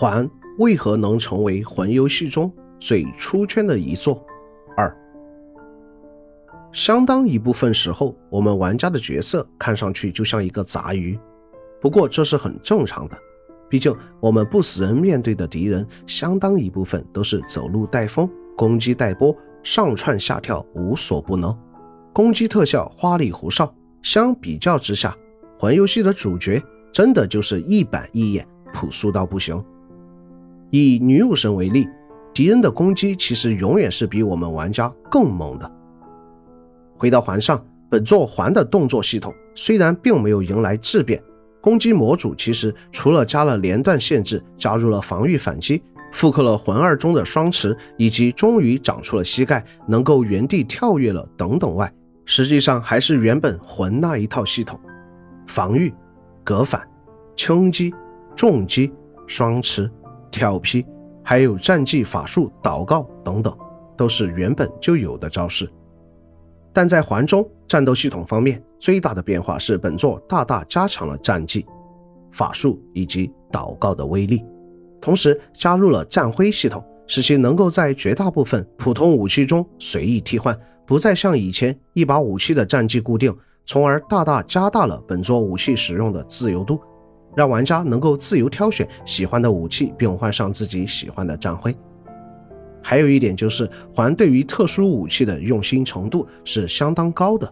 [0.00, 2.48] 环为何能成为魂游戏中
[2.78, 4.24] 最出圈的一作？
[4.76, 4.96] 二，
[6.70, 11.18] 相当一部分时候，我们玩家的角色看上去就像一个杂鱼，
[11.80, 13.18] 不过这是很正常的，
[13.68, 21.52] 毕竟我们不死人面对的敌人，相当一部分都是走路带风，攻击带波，上窜下跳，无所不能，
[22.12, 23.74] 攻击特效花里胡哨。
[24.00, 25.12] 相比较之下，
[25.58, 26.62] 魂游戏的主角
[26.92, 29.60] 真的就是一板一眼，朴素到不行。
[30.70, 31.88] 以女武神为例，
[32.34, 35.70] 敌人的攻击其实永远是比我们玩家更猛的。
[36.96, 41.22] 回到环上，本作环的动作系统虽然并没有迎来质变，
[41.60, 45.82] 攻击模组其实除了加了连段限制，加入了防御反击，
[46.12, 51.92] 复刻了魂二中的双持，以及终于长出了膝盖，能够原地跳跃了等等外，
[52.24, 54.78] 实际上还是原本魂那一套系统，
[55.46, 55.92] 防御、
[56.44, 56.86] 格反、
[57.36, 57.94] 轻击、
[58.36, 58.92] 重击、
[59.26, 59.90] 双持。
[60.30, 60.84] 跳劈，
[61.22, 63.56] 还有战技、法术、祷告等等，
[63.96, 65.68] 都是原本就有的招式。
[66.72, 71.66] 但在环中战斗系统方面，最大的变化是本作大大加强了战技、
[72.30, 74.44] 法术以及祷告的威力，
[75.00, 83.34] 同时加入了战徽系统，使其能够在绝大部分普通武器中随意替换，不再像以前一把武器的战绩固定，
[83.66, 86.80] 从而大大加大了本作武器使用的自由度。
[87.38, 91.72] 让玩家能够自由挑选喜欢的武器，并换上自己喜欢的战徽。
[92.82, 97.48] 还有一点就是，环对于特殊武器的用心程度是相当高的。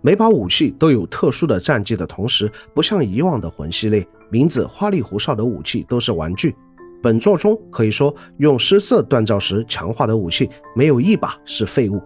[0.00, 6.52] 每把武器都有特殊的战绩的同时，不像以往的魂系列，名字花里胡哨的武器都是玩具。
[7.00, 12.02] 本作中可以说用失色锻造时强化的武器，没有一把是废物，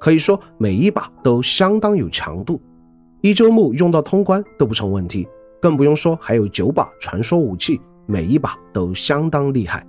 [0.00, 2.60] 可以说每一把都相当有强度。
[3.20, 5.28] 一周目用到通关都不成问题。
[5.60, 9.86] 更不用说，还有九把传说武器，每一把都相当厉害。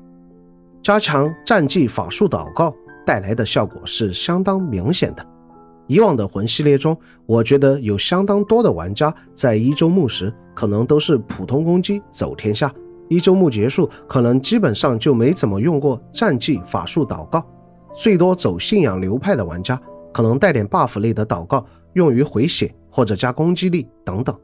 [0.81, 2.73] 加强战技法术祷告
[3.05, 5.25] 带来的效果是相当明显的。
[5.87, 12.71] 以往的魂系列中，我觉得有相当多的玩家在一周目时可能都是普通攻击走天下，
[13.07, 17.43] 一周目结束可能基本上就没怎么用过战技法术祷告，
[17.95, 19.79] 最多走信仰流派的玩家
[20.13, 24.35] 可能带点 buff 类的祷告，用于回血或者加攻击力等等。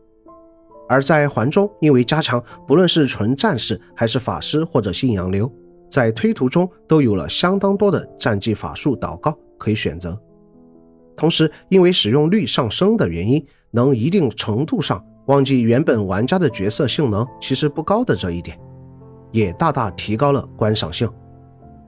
[0.88, 5.52] 而在环中，因为加强，不论是纯战士还是法师或者信仰流，
[5.90, 10.20] 在推图中都有了相当多的战技法术祷告可以选择。
[11.16, 18.60] 同时，因为使用率上升的原因，能一定程度上忘记原本玩家的角色性能其实不高的这一点，
[19.32, 21.10] 也大大提高了观赏性。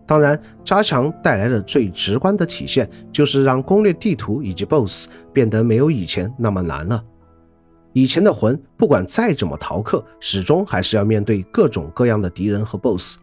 [0.07, 7.03] 当然，加强带来的最直观的体现，就是让攻略地图以及 BOSS 变得没有以前那么难了。
[7.93, 13.17] 以前的魂不管再怎么逃课，始终还是要面对各种各样的敌人和 BOSS。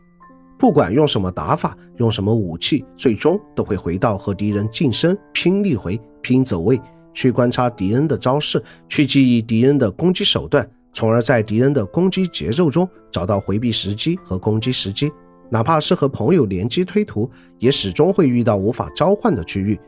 [0.59, 6.81] 不管用什么打法，用什么武器，最终都会回到和敌人近身拼力回、拼走位，
[7.13, 15.13] 去观察敌人的招式，去记忆敌人的攻击手段，从而在敌人的攻击节奏中找到回避时机和攻击时机。
[15.51, 19.79] 哪怕是和朋友联机推图，也始终会遇到无法召唤的区域。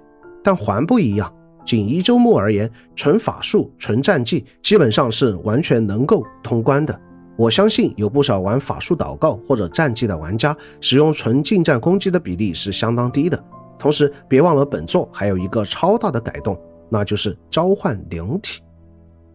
[0.44, 1.32] 但环不一样。
[1.66, 6.98] 仅一周目而言，纯法术、纯战技基本上是完全能够通关的。
[7.36, 13.44] 我相信有不少玩法术祷告或者战技的玩家，使用纯近战攻击的比例是相当低的。
[13.78, 18.62] 同时，别忘了本作还有一个超大的改动，那就是召唤灵体。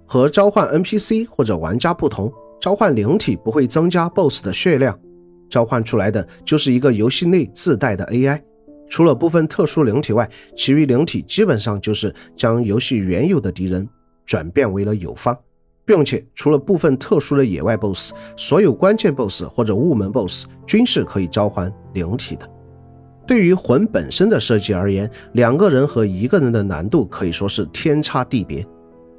[0.08, 4.98] 和召唤 NPC 或者玩家不同，召唤灵体不会增加 BOSS 的血量，
[5.50, 8.42] 召唤出来的就是一个游戏内自带的 AI。
[8.91, 13.88] 除了部分特殊灵体外，其余灵体基本上就是将游戏原有的敌人
[14.25, 15.35] 转变为了友方，
[15.85, 22.47] 并且除了部分特殊的野外 BOSS，所有关键 BOSS 或者雾门 BOSS 均是可以召唤灵体的。
[23.25, 28.68] 对于魂本身的设计而言，两个人和一个人的难度可以说是天差地别。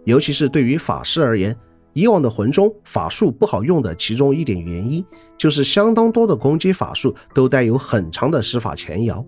[0.05, 1.57] 尤其是对于法师而言，
[1.95, 5.03] 以往的魂中法术不好用的其中一点原因，
[5.39, 9.25] 就是相当多的攻击法术都带有很长的施法前摇。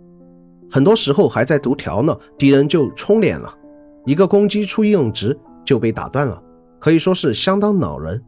[0.74, 3.56] 很多时候还在读条呢，敌人就冲脸了，
[4.04, 6.42] 一个攻击出硬直就被打断了，
[6.80, 8.20] 可以说是相当恼人。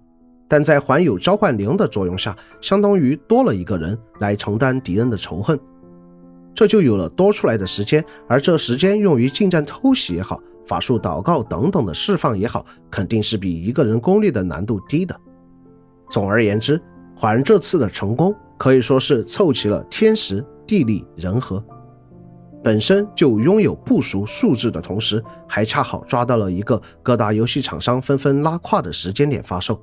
[0.47, 5.59] 但在环有召唤灵的作用下，相当于多了一个人来承担敌人的仇恨，
[6.55, 15.21] 这就有了多出来的时间，而这时间用于近战偷袭也好，法术祷告等等的释放也好，肯定是比一个人攻略的难度低的。
[16.09, 16.81] 总而言之，
[17.17, 21.61] 环这次的成功可以说是凑齐了天时地利人和。
[22.67, 29.81] 本身就拥有不俗素质的同时，还恰好抓到了一个各大游戏厂商纷纷拉胯的时间点发售。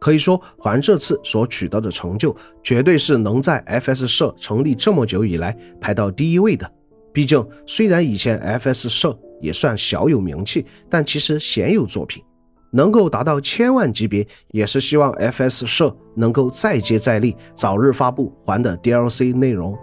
[0.00, 6.66] 可以说，环这次所取得的成就，绝对是能在 FS 社成立这么久以来排到第一位的。
[7.12, 12.24] 毕竟，虽然以前 FS 社也算小有名气，但其实鲜有作品。
[12.72, 19.76] 能够达到千万级别，也是希望 FS 社能够再接再厉，早日发布环的 DLC 内容。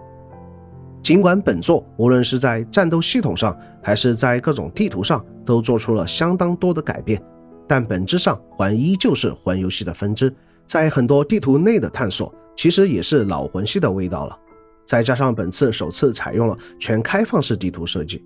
[1.04, 7.22] 尽管本作无论是在战斗系统上，还是在各种地图上，都做出了相当多的改变。
[7.68, 10.34] 但本质上，魂依旧是魂游戏的分支，
[10.66, 14.38] 在很多地图内的探索，其实也是老魂系的味道了。
[14.86, 18.24] 再加上本次首次采用了全开放式地图设计，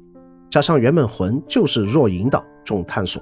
[0.47, 3.19] 加上原本魂就是弱引导重探索，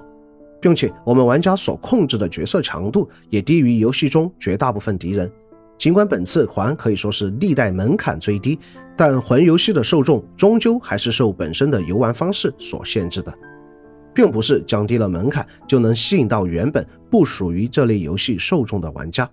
[0.60, 5.32] 并且我们玩家所控制的角色强度也低于游戏中绝大部分敌人。
[5.78, 8.58] 尽管本次环可以说是历代门槛最低，
[8.96, 13.32] 但环游戏的受众终究还是受本身的游玩方式所限制的。
[14.14, 19.30] 并不是降低了门槛就能吸引到原本不属于这类游戏受众的玩家。